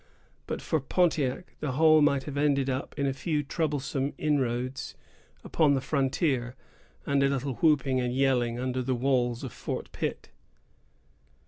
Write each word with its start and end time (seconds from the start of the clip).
But 0.47 0.63
for 0.63 0.79
Pontiac, 0.79 1.53
the 1.59 1.73
whole 1.73 2.01
might 2.01 2.23
have 2.23 2.35
ended 2.35 2.69
in 2.97 3.05
a 3.05 3.13
few 3.13 3.43
troublesome 3.43 4.13
inroads 4.17 4.95
upon 5.43 5.75
the 5.75 5.79
frontier, 5.79 6.55
and 7.05 7.21
a 7.21 7.29
little 7.29 7.57
whooping 7.57 7.99
and 8.01 8.11
yelling 8.11 8.57
under 8.59 8.81
the 8.81 8.95
walls 8.95 9.43
of 9.43 9.53
Fort 9.53 9.91
Pitt. 9.91 10.31